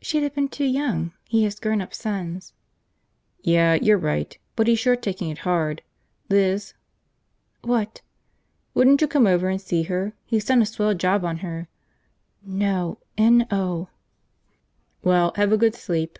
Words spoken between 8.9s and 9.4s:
you come